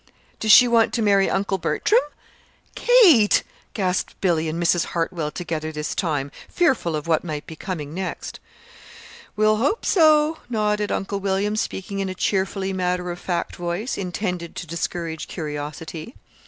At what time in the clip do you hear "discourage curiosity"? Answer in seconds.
14.65-16.15